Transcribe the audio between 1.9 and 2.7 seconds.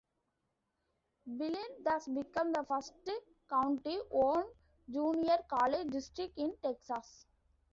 became the